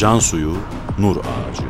[0.00, 0.56] Can suyu,
[0.98, 1.62] nur ağacı.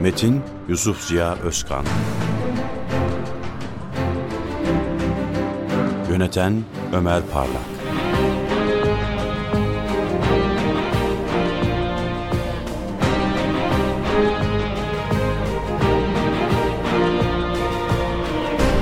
[0.00, 1.84] Metin Yusuf Ziya Özkan.
[6.10, 7.62] Yöneten Ömer Parlak.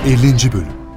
[0.07, 0.88] Ellinci Bölüm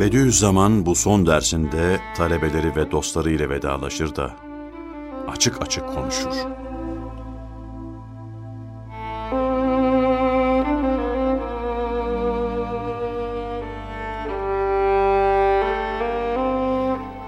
[0.00, 4.36] Bediüzzaman bu son dersinde talebeleri ve dostları ile vedalaşır da
[5.28, 6.34] açık açık konuşur.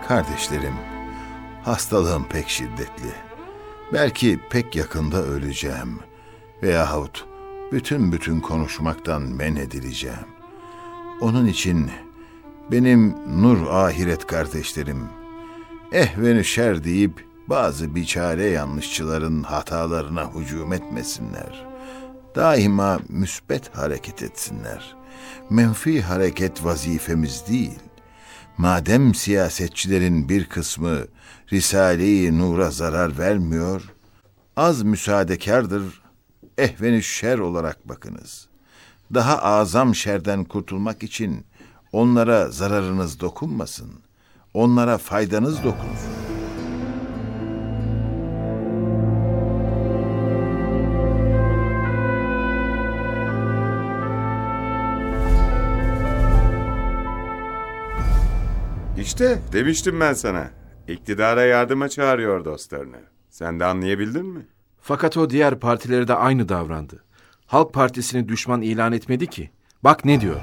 [0.09, 0.75] Kardeşlerim,
[1.65, 3.13] hastalığım pek şiddetli.
[3.93, 6.01] Belki pek yakında öleceğim.
[6.63, 7.27] Veyahut
[7.73, 10.27] bütün bütün konuşmaktan men edileceğim.
[11.21, 11.91] Onun için
[12.73, 15.09] benim nur ahiret kardeşlerim,
[15.93, 21.67] ehvenü şer deyip bazı biçare yanlışçıların hatalarına hücum etmesinler.
[22.35, 24.97] Daima müsbet hareket etsinler.
[25.51, 27.79] Menfi hareket vazifemiz değil.
[28.59, 30.99] Madem siyasetçilerin bir kısmı
[31.53, 33.83] Risale-i Nur'a zarar vermiyor,
[34.57, 36.03] az müsaadekardır,
[36.59, 38.49] ehvenü şer olarak bakınız.
[39.15, 41.45] Daha azam şerden kurtulmak için
[41.93, 43.91] onlara zararınız dokunmasın,
[44.55, 46.13] onlara faydanız dokunsun.
[58.99, 60.51] İşte demiştim ben sana.
[60.89, 63.01] İktidara yardıma çağırıyor dostlarını.
[63.31, 64.47] Sen de anlayabildin mi?
[64.81, 67.05] Fakat o diğer partileri de aynı davrandı.
[67.47, 69.51] Halk Partisi'ni düşman ilan etmedi ki.
[69.85, 70.41] Bak ne diyor.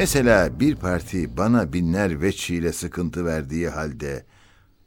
[0.00, 4.24] Mesela bir parti bana binler veçhiyle sıkıntı verdiği halde,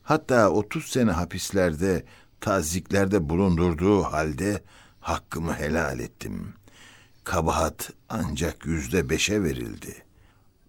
[0.04, 2.06] hatta 30 sene hapislerde,
[2.42, 4.62] taziklerde bulundurduğu halde
[5.00, 6.54] hakkımı helal ettim.
[7.24, 9.96] Kabahat ancak yüzde beşe verildi.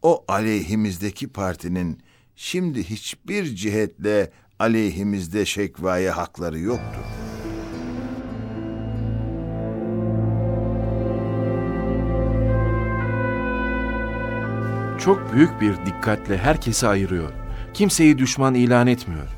[0.02, 2.00] O aleyhimizdeki partinin
[2.36, 7.04] şimdi hiçbir cihetle aleyhimizde şekvaya hakları yoktur.
[15.04, 17.32] Çok büyük bir dikkatle herkesi ayırıyor.
[17.74, 19.28] Kimseyi düşman ilan etmiyor.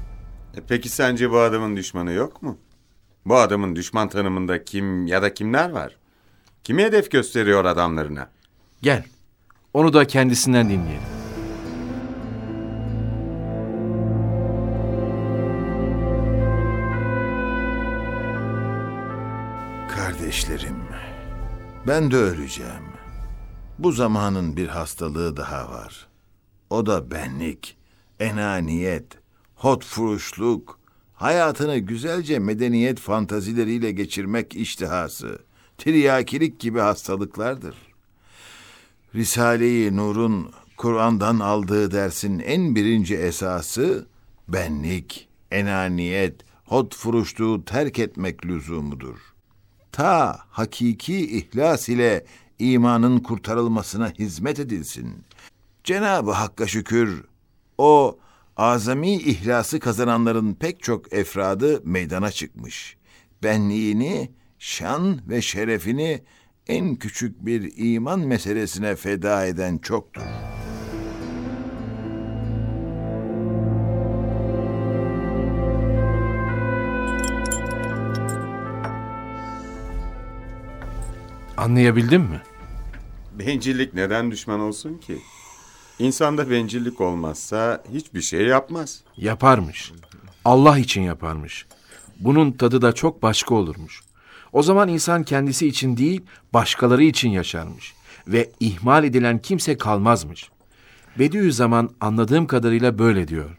[0.57, 2.59] E peki sence bu adamın düşmanı yok mu?
[3.25, 5.97] Bu adamın düşman tanımında kim ya da kimler var?
[6.65, 8.31] Kimi hedef gösteriyor adamlarına?
[8.83, 9.05] Gel.
[9.75, 11.03] Onu da kendisinden dinleyelim.
[19.97, 20.77] Kardeşlerim,
[21.87, 22.96] ben de öleceğim.
[23.79, 26.07] Bu zamanın bir hastalığı daha var.
[26.71, 27.77] O da benlik,
[28.21, 29.07] enaniyet,
[29.55, 30.79] hotfuruşluk,
[31.15, 35.39] hayatını güzelce medeniyet fantazileriyle geçirmek iştihası,
[35.79, 37.77] tiryakilik gibi hastalıklardır.
[39.15, 44.07] Risale-i Nur'un Kur'an'dan aldığı dersin en birinci esası
[44.49, 46.35] benlik, enaniyet,
[46.65, 49.19] hotfuruşluğu terk etmek lüzumudur.
[49.93, 52.25] Ta hakiki ihlas ile
[52.59, 55.15] imanın kurtarılmasına hizmet edilsin.
[55.85, 57.25] Cenab-ı Hakk'a şükür
[57.79, 58.19] o
[58.57, 62.97] azami ihlası kazananların pek çok efradı meydana çıkmış.
[63.43, 66.23] Benliğini, şan ve şerefini
[66.67, 70.23] en küçük bir iman meselesine feda eden çoktur.
[81.57, 82.41] Anlayabildin mi?
[83.39, 85.19] Bencillik neden düşman olsun ki?
[85.99, 89.03] İnsanda bencillik olmazsa hiçbir şey yapmaz.
[89.17, 89.93] Yaparmış.
[90.45, 91.67] Allah için yaparmış.
[92.21, 94.03] Bunun tadı da çok başka olurmuş.
[94.53, 96.23] O zaman insan kendisi için değil,
[96.55, 97.95] başkaları için yaşarmış.
[98.29, 100.51] Ve ihmal edilen kimse kalmazmış.
[101.19, 103.51] Bediüzzaman anladığım kadarıyla böyle diyor.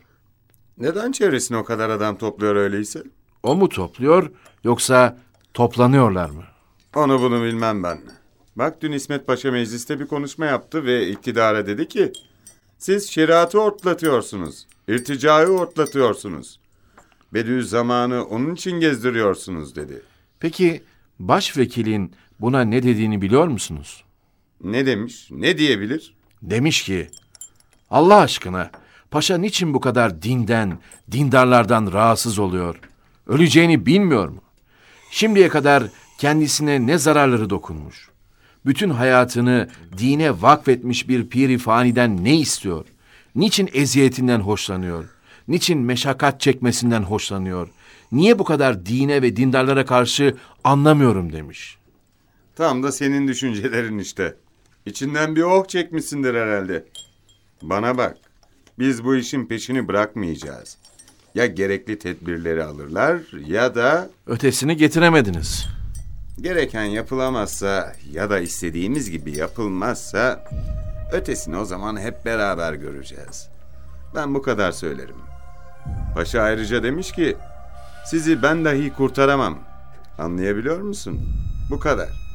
[0.78, 3.04] Neden çevresine o kadar adam topluyor öyleyse?
[3.44, 4.32] O mu topluyor
[4.64, 5.18] yoksa
[5.54, 6.44] toplanıyorlar mı?
[6.96, 8.00] Onu bunu bilmem ben.
[8.58, 12.12] Bak dün İsmet Paşa mecliste bir konuşma yaptı ve iktidara dedi ki
[12.78, 16.60] siz şeriatı ortlatıyorsunuz, irticayı ortlatıyorsunuz.
[17.34, 20.02] Bediüzzaman'ı onun için gezdiriyorsunuz dedi.
[20.40, 20.84] Peki
[21.20, 24.04] başvekilin buna ne dediğini biliyor musunuz?
[24.64, 25.28] Ne demiş?
[25.32, 26.16] Ne diyebilir?
[26.42, 27.08] Demiş ki,
[27.90, 28.72] Allah aşkına
[29.12, 30.80] paşa niçin bu kadar dinden,
[31.12, 32.80] dindarlardan rahatsız oluyor?
[33.28, 34.42] Öleceğini bilmiyor mu?
[35.12, 35.84] Şimdiye kadar
[36.18, 38.17] kendisine ne zararları dokunmuş?
[38.68, 39.68] Bütün hayatını
[39.98, 42.86] dine vakfetmiş bir piri faniden ne istiyor?
[43.36, 45.06] Niçin eziyetinden hoşlanıyor?
[45.48, 47.68] Niçin meşakkat çekmesinden hoşlanıyor?
[48.12, 51.78] Niye bu kadar dine ve dindarlara karşı anlamıyorum demiş.
[52.56, 54.36] Tam da senin düşüncelerin işte.
[54.86, 56.86] İçinden bir oh çekmişsindir herhalde.
[57.62, 58.18] Bana bak.
[58.80, 60.78] Biz bu işin peşini bırakmayacağız.
[61.36, 65.77] Ya gerekli tedbirleri alırlar ya da Ötesini getiremediniz.
[66.42, 70.44] Gereken yapılamazsa ya da istediğimiz gibi yapılmazsa
[71.12, 73.50] ötesini o zaman hep beraber göreceğiz.
[74.16, 75.16] Ben bu kadar söylerim.
[76.16, 77.38] Paşa ayrıca demiş ki
[78.06, 79.60] sizi ben dahi kurtaramam.
[80.18, 81.20] Anlayabiliyor musun?
[81.70, 82.27] Bu kadar.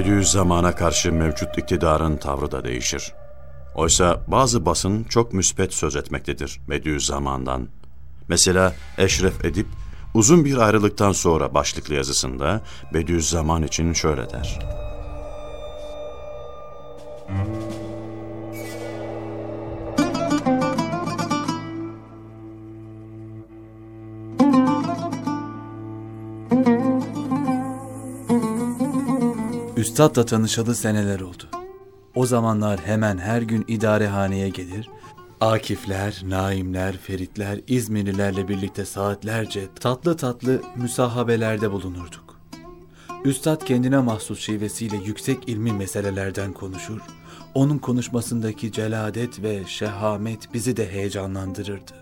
[0.00, 3.12] Bediüzzaman'a karşı mevcut iktidarın tavrı da değişir.
[3.74, 7.68] Oysa bazı basın çok müspet söz etmektedir Bediüzzaman'dan.
[8.28, 9.66] Mesela Eşref Edip
[10.14, 12.60] uzun bir ayrılıktan sonra başlıklı yazısında
[12.94, 14.58] Bediüzzaman için şöyle der.
[30.00, 31.44] Üstad'la tanışalı seneler oldu.
[32.14, 34.88] O zamanlar hemen her gün idarehaneye gelir,
[35.40, 42.40] Akifler, Naimler, Feritler, İzmirlilerle birlikte saatlerce tatlı tatlı müsahabelerde bulunurduk.
[43.24, 47.00] Üstad kendine mahsus şivesiyle yüksek ilmi meselelerden konuşur,
[47.54, 51.94] onun konuşmasındaki celadet ve şehamet bizi de heyecanlandırırdı.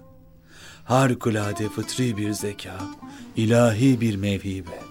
[0.84, 2.78] Harikulade fıtri bir zeka,
[3.36, 4.88] ilahi bir mevhibe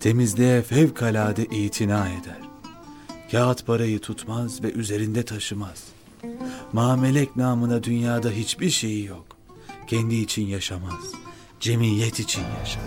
[0.00, 2.40] temizliğe fevkalade itina eder.
[3.30, 5.84] Kağıt parayı tutmaz ve üzerinde taşımaz.
[6.72, 9.26] Mamelek namına dünyada hiçbir şeyi yok.
[9.86, 11.12] Kendi için yaşamaz.
[11.60, 12.82] Cemiyet için yaşar.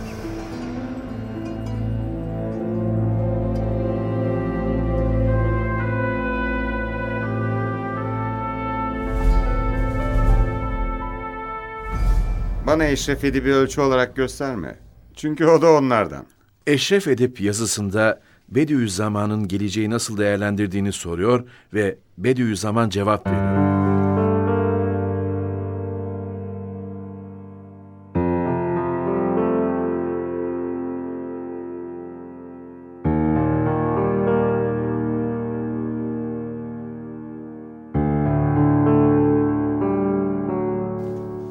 [12.67, 14.75] Bana Eşref Edip'i ölçü olarak gösterme.
[15.15, 16.25] Çünkü o da onlardan.
[16.69, 21.43] Eşref Edip yazısında Bediüzzaman'ın geleceği nasıl değerlendirdiğini soruyor
[21.73, 23.59] ve Bediüzzaman cevap veriyor.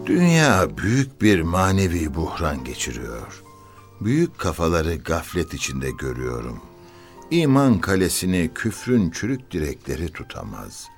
[0.06, 3.47] Dünya büyük bir manevi buhran geçiriyor.
[4.00, 6.60] Büyük kafaları gaflet içinde görüyorum.
[7.30, 10.88] İman kalesini küfrün çürük direkleri tutamaz.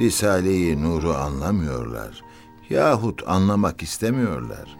[0.00, 2.22] Risale-i Nur'u anlamıyorlar.
[2.70, 4.76] Yahut anlamak istemiyorlar.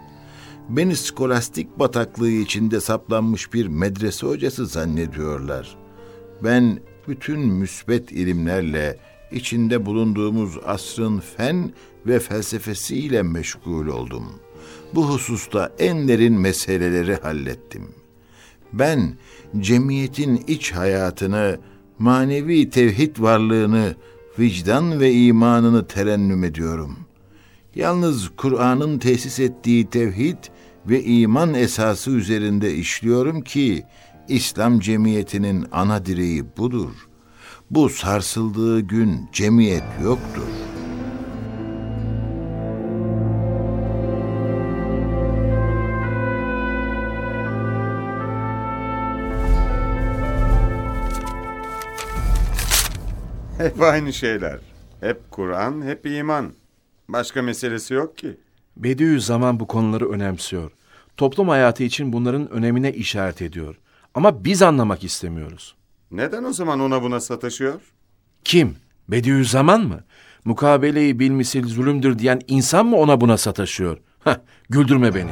[0.68, 5.76] Beni skolastik bataklığı içinde saplanmış bir medrese hocası zannediyorlar.
[6.44, 8.98] Ben bütün müsbet ilimlerle
[9.32, 11.72] içinde bulunduğumuz asrın fen
[12.06, 14.24] ve felsefesiyle meşgul oldum.
[14.94, 17.88] Bu hususta en derin meseleleri hallettim.
[18.72, 19.14] Ben
[19.60, 21.58] cemiyetin iç hayatını,
[21.98, 23.94] manevi tevhid varlığını,
[24.38, 26.98] vicdan ve imanını terennüm ediyorum.
[27.74, 30.38] Yalnız Kur'an'ın tesis ettiği tevhid
[30.86, 33.84] ve iman esası üzerinde işliyorum ki
[34.28, 36.90] İslam cemiyetinin ana direği budur.
[37.70, 40.48] Bu sarsıldığı gün cemiyet yoktur.
[53.60, 54.58] Hep aynı şeyler.
[55.00, 56.52] Hep Kur'an, hep iman.
[57.08, 58.36] Başka meselesi yok ki.
[58.76, 60.70] Bediüzzaman bu konuları önemsiyor.
[61.16, 63.76] Toplum hayatı için bunların önemine işaret ediyor.
[64.14, 65.74] Ama biz anlamak istemiyoruz.
[66.10, 67.80] Neden o zaman ona buna sataşıyor?
[68.44, 68.76] Kim?
[69.08, 70.04] Bediüzzaman mı?
[70.44, 73.98] Mukabeleyi bilmisil zulümdür diyen insan mı ona buna sataşıyor?
[74.24, 74.36] Heh,
[74.70, 75.30] güldürme beni.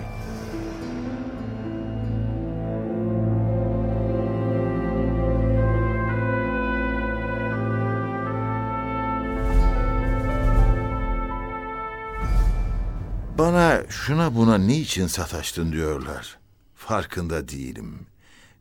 [13.38, 16.38] Bana şuna buna niçin sataştın diyorlar.
[16.74, 17.98] farkında değilim.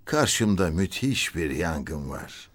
[0.06, 2.50] Karşımda müthiş bir yangın var.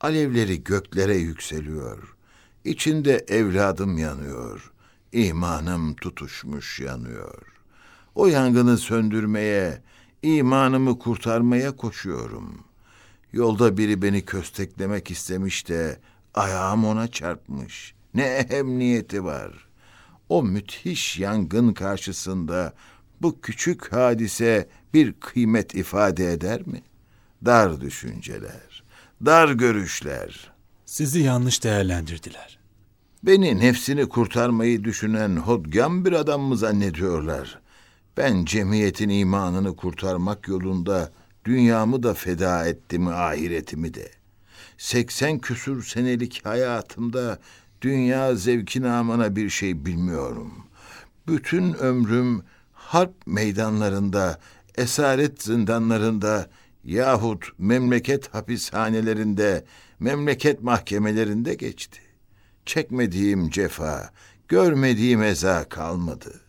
[0.00, 2.16] Alevleri göklere yükseliyor.
[2.64, 4.72] İçinde evladım yanıyor.
[5.12, 7.42] İmanım tutuşmuş yanıyor.
[8.14, 9.82] O yangını söndürmeye,
[10.22, 12.64] imanımı kurtarmaya koşuyorum.
[13.32, 16.00] Yolda biri beni kösteklemek istemiş de
[16.34, 17.94] ayağım ona çarpmış.
[18.14, 19.71] Ne ehemmiyeti var.
[20.32, 22.72] O müthiş yangın karşısında
[23.22, 26.82] bu küçük hadise bir kıymet ifade eder mi?
[27.44, 28.82] Dar düşünceler,
[29.26, 30.52] dar görüşler.
[30.86, 32.58] Sizi yanlış değerlendirdiler.
[33.22, 37.58] Beni nefsini kurtarmayı düşünen hodgam bir adam mı zannediyorlar?
[38.16, 41.12] Ben cemiyetin imanını kurtarmak yolunda
[41.44, 44.10] dünyamı da feda ettim, ahiretimi de.
[44.78, 47.38] 80 küsur senelik hayatımda
[47.82, 50.52] dünya zevki namına bir şey bilmiyorum.
[51.28, 54.38] Bütün ömrüm harp meydanlarında,
[54.74, 56.50] esaret zindanlarında
[56.84, 59.64] yahut memleket hapishanelerinde,
[60.00, 62.00] memleket mahkemelerinde geçti.
[62.66, 64.10] Çekmediğim cefa,
[64.48, 66.40] görmediğim eza kalmadı.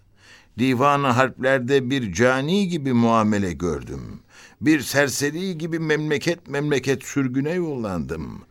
[0.60, 4.20] Divan-ı harplerde bir cani gibi muamele gördüm.
[4.62, 8.42] Bir serseri gibi memleket memleket sürgüne yollandım.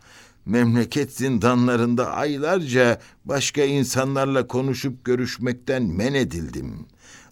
[0.46, 6.86] Memleket zindanlarında aylarca başka insanlarla konuşup görüşmekten men edildim.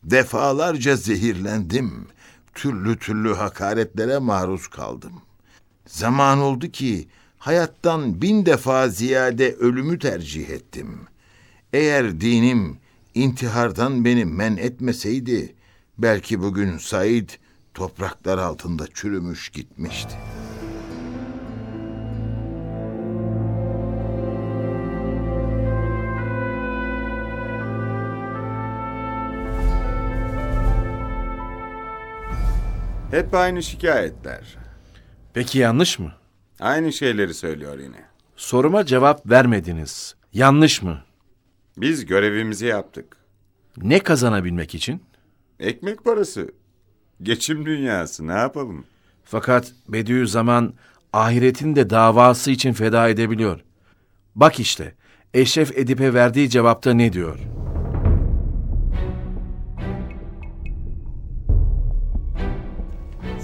[0.05, 2.07] Defalarca zehirlendim.
[2.55, 5.13] Türlü türlü hakaretlere maruz kaldım.
[5.87, 11.01] Zaman oldu ki hayattan bin defa ziyade ölümü tercih ettim.
[11.73, 12.79] Eğer dinim
[13.15, 15.55] intihardan beni men etmeseydi,
[15.99, 17.29] belki bugün Said
[17.75, 20.17] topraklar altında çürümüş gitmişti.
[33.11, 34.57] Hep aynı şikayetler.
[35.35, 36.13] Peki yanlış mı?
[36.61, 38.05] Aynı şeyleri söylüyor yine.
[38.37, 40.15] Soruma cevap vermediniz.
[40.33, 40.99] Yanlış mı?
[41.77, 43.17] Biz görevimizi yaptık.
[43.77, 45.03] Ne kazanabilmek için?
[45.61, 46.53] Ekmek parası.
[47.23, 48.85] Geçim dünyası ne yapalım?
[49.25, 50.75] Fakat Bediüzzaman
[51.13, 53.61] ahiretin de davası için feda edebiliyor.
[54.35, 54.95] Bak işte
[55.35, 57.39] Eşref Edip'e verdiği cevapta ne diyor?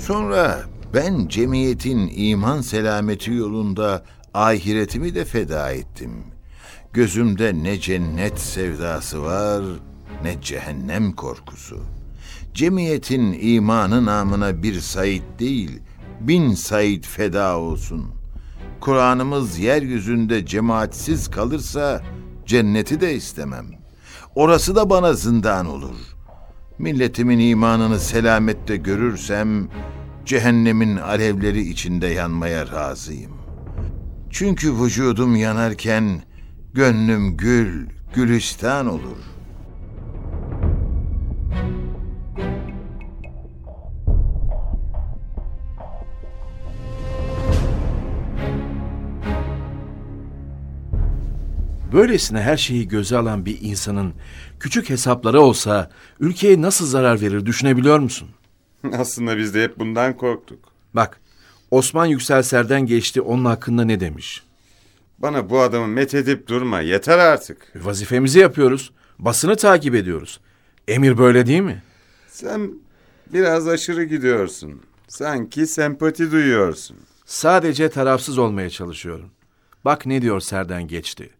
[0.07, 0.63] Sonra
[0.95, 6.13] ben cemiyetin iman selameti yolunda ahiretimi de feda ettim.
[6.93, 9.63] Gözümde ne cennet sevdası var
[10.23, 11.81] ne cehennem korkusu.
[12.55, 15.81] Cemiyetin imanı namına bir Said değil,
[16.21, 18.05] bin Said feda olsun.
[18.81, 22.03] Kur'an'ımız yeryüzünde cemaatsiz kalırsa
[22.47, 23.67] cenneti de istemem.
[24.35, 26.16] Orası da bana zindan olur.
[26.79, 29.69] Milletimin imanını selamette görürsem
[30.25, 33.33] cehennemin alevleri içinde yanmaya razıyım.
[34.31, 36.23] Çünkü vücudum yanarken
[36.75, 39.36] gönlüm gül, gülistan olur.
[51.93, 54.15] Böylesine her şeyi göze alan bir insanın
[54.61, 55.91] küçük hesapları olsa
[56.21, 58.29] ülkeye nasıl zarar verir düşünebiliyor musun?
[58.93, 60.59] Aslında biz de hep bundan korktuk.
[60.95, 61.21] Bak
[61.71, 64.43] Osman Yükselser'den geçti onun hakkında ne demiş?
[65.19, 67.73] Bana bu adamı methedip durma yeter artık.
[67.77, 68.93] Vazifemizi yapıyoruz.
[69.19, 70.41] Basını takip ediyoruz.
[70.89, 71.83] Emir böyle değil mi?
[72.29, 72.71] Sen
[73.33, 74.83] biraz aşırı gidiyorsun.
[75.09, 76.97] Sanki sempati duyuyorsun.
[77.27, 79.31] Sadece tarafsız olmaya çalışıyorum.
[79.85, 81.31] Bak ne diyor Serden geçti.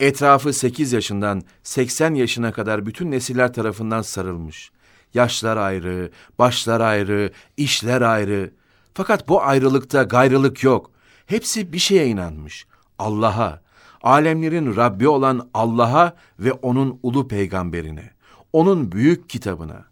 [0.00, 4.70] Etrafı 8 yaşından 80 yaşına kadar bütün nesiller tarafından sarılmış.
[5.14, 8.50] Yaşlar ayrı, başlar ayrı, işler ayrı.
[8.94, 10.90] Fakat bu ayrılıkta gayrılık yok.
[11.26, 12.66] Hepsi bir şeye inanmış.
[12.98, 13.62] Allah'a,
[14.02, 18.10] alemlerin Rabbi olan Allah'a ve onun ulu peygamberine,
[18.52, 19.84] onun büyük kitabına.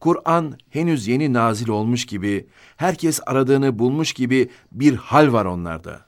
[0.00, 6.05] Kur'an henüz yeni nazil olmuş gibi, herkes aradığını bulmuş gibi bir hal var onlarda.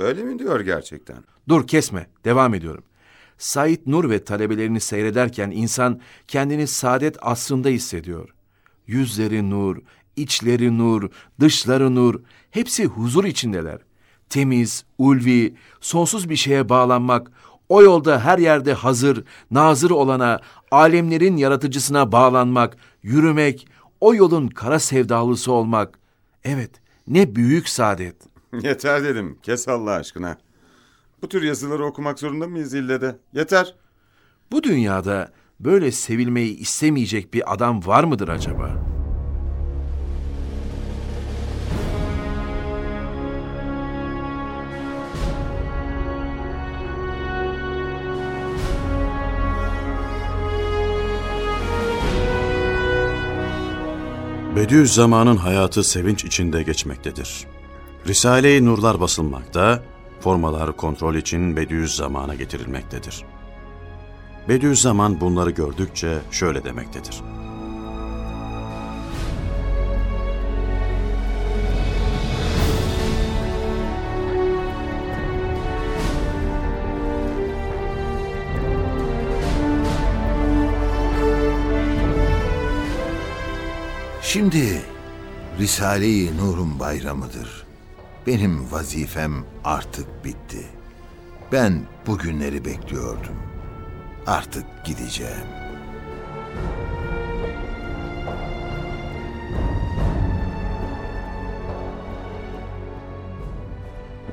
[0.00, 1.24] Böyle mi diyor gerçekten?
[1.48, 2.84] Dur kesme, devam ediyorum.
[3.38, 8.28] Said Nur ve talebelerini seyrederken insan kendini saadet asrında hissediyor.
[8.86, 9.76] Yüzleri nur,
[10.16, 13.78] içleri nur, dışları nur, hepsi huzur içindeler.
[14.28, 17.30] Temiz, ulvi, sonsuz bir şeye bağlanmak,
[17.68, 20.40] o yolda her yerde hazır, nazır olana,
[20.70, 23.68] alemlerin yaratıcısına bağlanmak, yürümek,
[24.00, 25.98] o yolun kara sevdalısı olmak.
[26.44, 26.70] Evet,
[27.08, 28.29] ne büyük saadet.
[28.62, 29.38] Yeter dedim.
[29.42, 30.38] Kes Allah aşkına.
[31.22, 33.16] Bu tür yazıları okumak zorunda mıyız ille de?
[33.32, 33.74] Yeter.
[34.52, 38.90] Bu dünyada böyle sevilmeyi istemeyecek bir adam var mıdır acaba?
[54.56, 57.46] Bediüzzaman'ın hayatı sevinç içinde geçmektedir.
[58.06, 59.82] Risale-i Nurlar basılmakta,
[60.20, 63.24] formalar kontrol için Bediüzzaman'a getirilmektedir.
[64.48, 67.22] Bediüzzaman bunları gördükçe şöyle demektedir.
[84.22, 84.82] Şimdi
[85.58, 87.69] Risale-i Nur'un bayramıdır.
[88.26, 90.66] Benim vazifem artık bitti.
[91.52, 93.36] Ben bugünleri bekliyordum.
[94.26, 95.46] Artık gideceğim.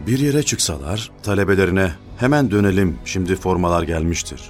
[0.07, 4.41] Bir yere çıksalar talebelerine hemen dönelim şimdi formalar gelmiştir.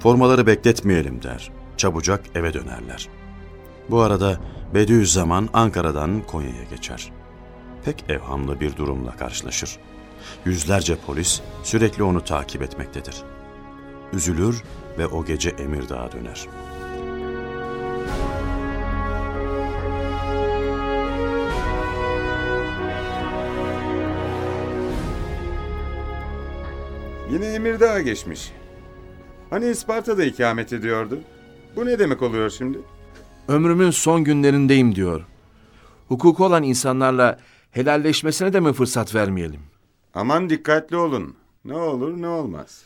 [0.00, 1.50] Formaları bekletmeyelim der.
[1.76, 3.08] Çabucak eve dönerler.
[3.90, 4.40] Bu arada
[4.74, 7.12] Bediüzzaman Ankara'dan Konya'ya geçer.
[7.88, 9.78] Pek evhamlı bir durumla karşılaşır.
[10.44, 13.14] Yüzlerce polis sürekli onu takip etmektedir.
[14.12, 14.62] Üzülür
[14.98, 16.46] ve o gece Emirdağ'a döner.
[27.32, 28.52] Yine Emirdağ'a geçmiş.
[29.50, 31.20] Hani Isparta'da ikamet ediyordu?
[31.76, 32.78] Bu ne demek oluyor şimdi?
[33.48, 35.26] Ömrümün son günlerindeyim diyor.
[36.08, 37.38] Hukuku olan insanlarla
[37.70, 39.60] helalleşmesine de mi fırsat vermeyelim?
[40.14, 41.36] Aman dikkatli olun.
[41.64, 42.82] Ne olur ne olmaz.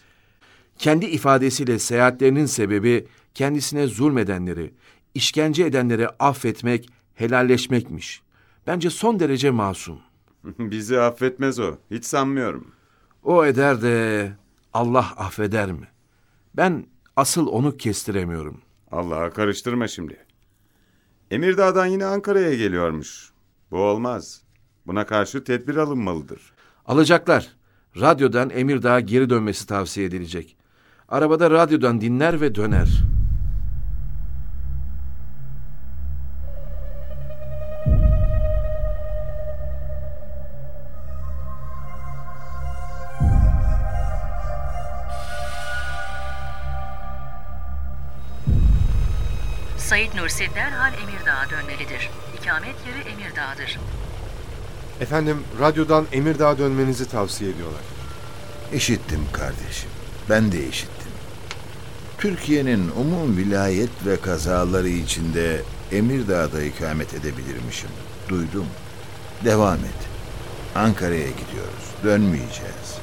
[0.79, 4.75] Kendi ifadesiyle seyahatlerinin sebebi kendisine zulmedenleri,
[5.15, 8.23] işkence edenleri affetmek, helalleşmekmiş.
[8.67, 9.99] Bence son derece masum.
[10.59, 11.77] Bizi affetmez o.
[11.91, 12.73] Hiç sanmıyorum.
[13.23, 14.33] O eder de
[14.73, 15.89] Allah affeder mi?
[16.57, 18.61] Ben asıl onu kestiremiyorum.
[18.91, 20.17] Allah'a karıştırma şimdi.
[21.31, 23.33] Emirdağ'dan yine Ankara'ya geliyormuş.
[23.71, 24.42] Bu olmaz.
[24.87, 26.41] Buna karşı tedbir alınmalıdır.
[26.87, 27.49] Alacaklar.
[28.01, 30.57] Radyodan Emirdağ'a geri dönmesi tavsiye edilecek.
[31.09, 32.89] Arabada radyodan dinler ve döner.
[49.77, 52.11] Said Nursi derhal Emirdağ'a dönmelidir.
[52.41, 53.79] İkamet yeri Emirdağ'dır.
[55.01, 57.81] Efendim, radyodan Emirdağ'a dönmenizi tavsiye ediyorlar.
[58.73, 59.91] İşittim kardeşim.
[60.31, 61.13] Ben de işittim.
[62.19, 67.91] Türkiye'nin umum vilayet ve kazaları içinde Emirdağ'da ikamet edebilirmişim.
[68.29, 68.67] Duydum.
[69.45, 70.09] Devam et.
[70.75, 71.85] Ankara'ya gidiyoruz.
[72.05, 72.99] Dönmeyeceğiz.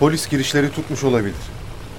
[0.00, 1.34] Polis girişleri tutmuş olabilir.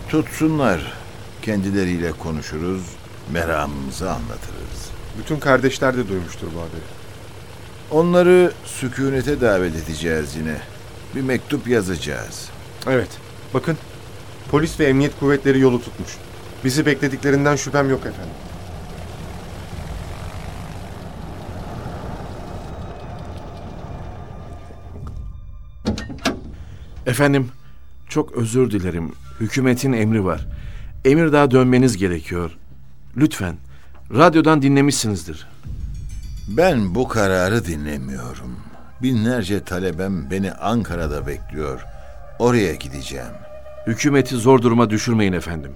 [0.10, 0.94] Tutsunlar.
[1.42, 2.84] Kendileriyle konuşuruz.
[3.32, 4.90] Meramımızı anlatırız.
[5.20, 6.99] Bütün kardeşler de duymuştur bu haberi.
[7.92, 10.58] Onları sükunete davet edeceğiz yine.
[11.16, 12.50] Bir mektup yazacağız.
[12.88, 13.10] Evet,
[13.54, 13.78] bakın.
[14.52, 16.18] Polis ve emniyet kuvvetleri yolu tutmuş.
[16.64, 18.34] Bizi beklediklerinden şüphem yok efendim.
[27.06, 27.52] Efendim,
[28.10, 29.12] çok özür dilerim.
[29.40, 30.48] Hükümetin emri var.
[31.06, 32.58] Emirdağ'a dönmeniz gerekiyor.
[33.18, 33.56] Lütfen,
[34.14, 35.48] radyodan dinlemişsinizdir.
[36.50, 38.60] Ben bu kararı dinlemiyorum.
[39.02, 41.82] Binlerce talebem beni Ankara'da bekliyor.
[42.40, 43.34] Oraya gideceğim.
[43.88, 45.72] Hükümeti zor duruma düşürmeyin efendim.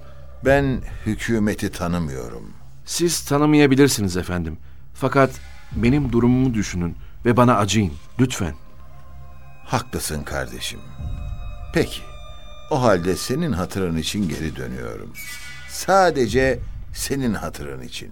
[0.46, 2.54] Ben hükümeti tanımıyorum.
[2.86, 4.58] Siz tanımayabilirsiniz efendim.
[4.94, 5.30] Fakat
[5.76, 7.94] benim durumumu düşünün ve bana acıyın.
[8.20, 8.54] Lütfen.
[9.66, 10.80] Haklısın kardeşim.
[11.74, 12.02] Peki.
[12.72, 15.14] O halde senin hatırın için geri dönüyorum.
[15.70, 16.60] Sadece
[16.94, 18.10] senin hatırın için.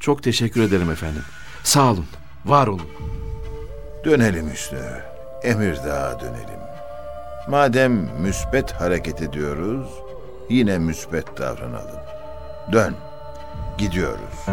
[0.00, 1.22] Çok teşekkür ederim efendim.
[1.64, 2.06] Sağ olun.
[2.44, 2.88] Var olun.
[4.04, 4.78] Dönelim Hüsnü.
[5.42, 6.60] Emirdağ'a dönelim.
[7.48, 9.88] Madem müsbet hareket ediyoruz,
[10.50, 12.00] yine müsbet davranalım.
[12.72, 12.94] Dön.
[13.78, 14.46] Gidiyoruz.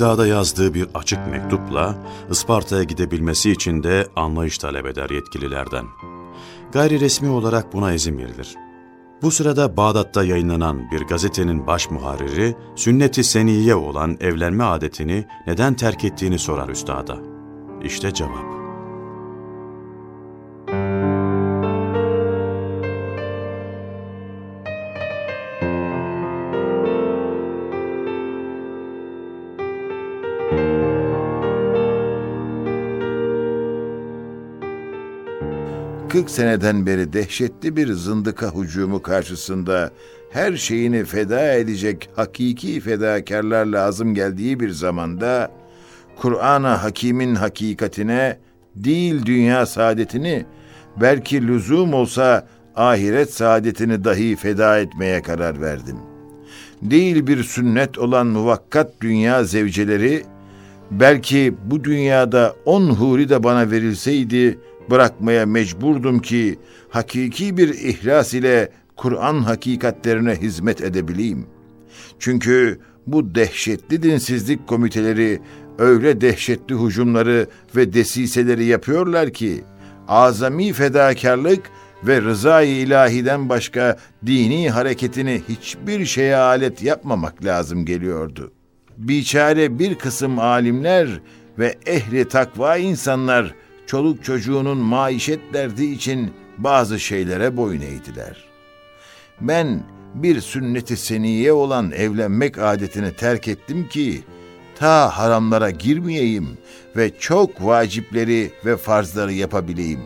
[0.00, 1.94] Emirdağ'da yazdığı bir açık mektupla
[2.30, 5.84] Isparta'ya gidebilmesi için de anlayış talep eder yetkililerden.
[6.72, 8.54] Gayri resmi olarak buna izin verilir.
[9.22, 16.04] Bu sırada Bağdat'ta yayınlanan bir gazetenin baş muharriri, sünnet-i seniye olan evlenme adetini neden terk
[16.04, 17.16] ettiğini sorar üstada.
[17.84, 18.59] İşte cevap.
[36.30, 39.90] 40 seneden beri dehşetli bir zındıka hücumu karşısında
[40.30, 45.50] her şeyini feda edecek hakiki fedakarlar lazım geldiği bir zamanda
[46.16, 48.38] Kur'an-ı Hakim'in hakikatine
[48.76, 50.46] değil dünya saadetini
[51.00, 55.96] belki lüzum olsa ahiret saadetini dahi feda etmeye karar verdim.
[56.82, 60.24] Değil bir sünnet olan muvakkat dünya zevceleri
[60.90, 64.58] belki bu dünyada on huri de bana verilseydi
[64.90, 71.46] bırakmaya mecburdum ki hakiki bir ihlas ile Kur'an hakikatlerine hizmet edebileyim.
[72.18, 75.40] Çünkü bu dehşetli dinsizlik komiteleri
[75.78, 79.64] öyle dehşetli hücumları ve desiseleri yapıyorlar ki
[80.08, 81.70] azami fedakarlık
[82.04, 88.52] ve rızayı ilahiden başka dini hareketini hiçbir şeye alet yapmamak lazım geliyordu.
[88.98, 91.20] Biçare bir kısım alimler
[91.58, 93.54] ve ehli takva insanlar
[93.90, 98.44] çoluk çocuğunun maişet derdi için bazı şeylere boyun eğdiler.
[99.40, 99.82] Ben
[100.14, 104.22] bir sünneti seniye olan evlenmek adetini terk ettim ki
[104.78, 106.58] ta haramlara girmeyeyim
[106.96, 110.00] ve çok vacipleri ve farzları yapabileyim.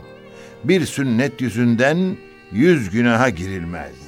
[0.65, 2.17] Bir sünnet yüzünden
[2.53, 4.04] yüz günaha girilmez.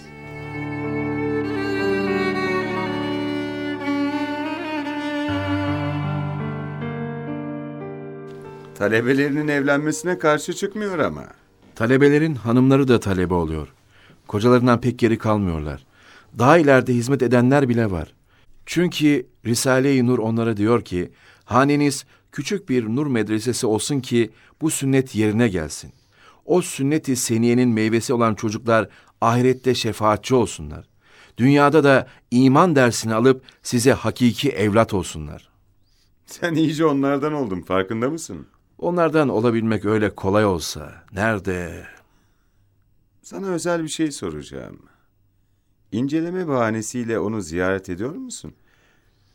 [8.78, 11.24] Talebelerinin evlenmesine karşı çıkmıyor ama.
[11.74, 13.68] Talebelerin hanımları da talebe oluyor.
[14.28, 15.86] Kocalarından pek geri kalmıyorlar.
[16.38, 18.14] Daha ileride hizmet edenler bile var.
[18.66, 21.12] Çünkü Risale-i Nur onlara diyor ki,
[21.44, 25.92] haneniz küçük bir nur medresesi olsun ki bu sünnet yerine gelsin.
[26.44, 28.88] O sünneti seniyenin meyvesi olan çocuklar
[29.20, 30.84] ahirette şefaatçi olsunlar.
[31.38, 35.48] Dünyada da iman dersini alıp size hakiki evlat olsunlar.
[36.26, 38.46] Sen iyice onlardan oldun farkında mısın?
[38.78, 41.86] Onlardan olabilmek öyle kolay olsa nerede?
[43.22, 44.78] Sana özel bir şey soracağım.
[45.92, 48.54] İnceleme bahanesiyle onu ziyaret ediyor musun?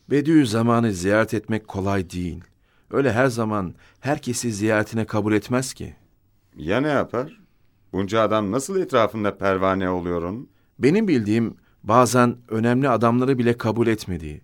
[0.10, 2.44] Bediüzzaman'ı ziyaret etmek kolay değil.
[2.92, 5.96] Öyle her zaman herkesi ziyaretine kabul etmez ki.
[6.56, 7.42] Ya ne yapar?
[7.94, 10.50] Bunca adam nasıl etrafında pervane oluyor onun?
[10.80, 14.42] Benim bildiğim bazen önemli adamları bile kabul etmediği.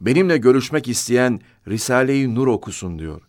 [0.00, 3.22] Benimle görüşmek isteyen Risale-i Nur okusun diyor.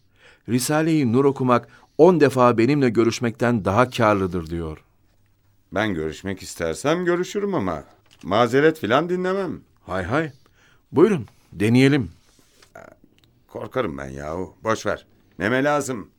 [0.50, 4.78] Risale-i Nur okumak on defa benimle görüşmekten daha karlıdır diyor.
[5.72, 7.84] Ben görüşmek istersem görüşürüm ama.
[8.24, 9.62] Mazeret filan dinlemem.
[9.86, 10.32] Hay hay.
[10.92, 12.12] Buyurun deneyelim.
[13.48, 14.56] Korkarım ben yahu.
[14.64, 15.06] Boş ver.
[15.40, 16.10] Neme lazım.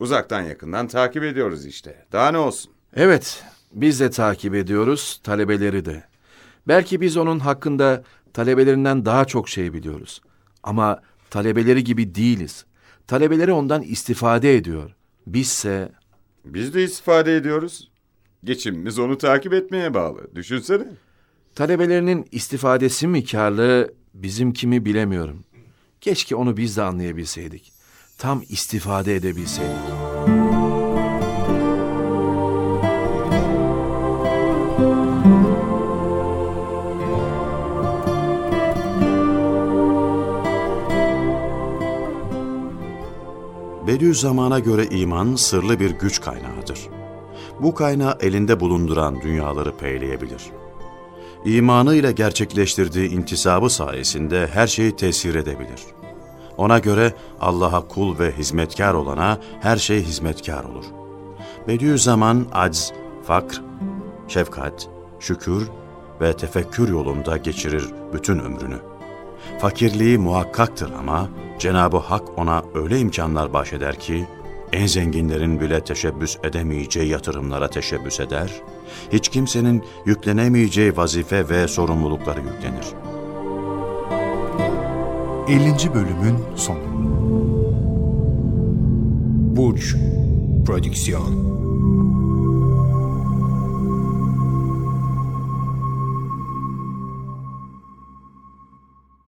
[0.00, 2.06] Uzaktan yakından takip ediyoruz işte.
[2.12, 2.72] Daha ne olsun?
[2.96, 6.04] Evet biz de takip ediyoruz talebeleri de.
[6.68, 10.22] Belki biz onun hakkında talebelerinden daha çok şey biliyoruz.
[10.62, 12.64] Ama talebeleri gibi değiliz.
[13.10, 14.90] Talebeleri ondan istifade ediyor.
[15.26, 15.92] Bizse
[16.44, 17.90] Biz de istifade ediyoruz.
[18.44, 20.34] Geçimimiz onu takip etmeye bağlı.
[20.34, 20.84] Düşünsene.
[21.54, 25.44] Talebelerinin istifadesi mi karlı, bizim kimi bilemiyorum.
[26.00, 27.72] Keşke onu biz de anlayabilseydik.
[28.18, 30.09] Tam istifade edebilseydik.
[43.90, 46.88] Bediüzzaman'a göre iman sırlı bir güç kaynağıdır.
[47.60, 50.42] Bu kaynağı elinde bulunduran dünyaları peyleyebilir.
[51.44, 55.80] İmanıyla gerçekleştirdiği intisabı sayesinde her şeyi tesir edebilir.
[56.56, 60.84] Ona göre Allah'a kul ve hizmetkar olana her şey hizmetkar olur.
[61.68, 62.92] Bediüzzaman acz,
[63.24, 63.62] fakr,
[64.28, 64.88] şefkat,
[65.20, 65.68] şükür
[66.20, 68.89] ve tefekkür yolunda geçirir bütün ömrünü.
[69.58, 74.26] Fakirliği muhakkaktır ama Cenab-ı Hak ona öyle imkanlar bahşeder ki,
[74.72, 78.50] en zenginlerin bile teşebbüs edemeyeceği yatırımlara teşebbüs eder,
[79.12, 82.86] hiç kimsenin yüklenemeyeceği vazife ve sorumlulukları yüklenir.
[85.48, 85.94] 50.
[85.94, 86.90] bölümün sonu.
[89.56, 89.96] Burç
[90.66, 91.50] Prodüksiyon